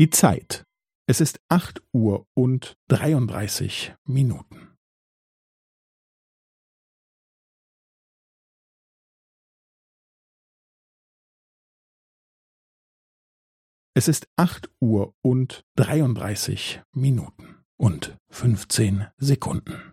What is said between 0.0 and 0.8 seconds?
Die Zeit.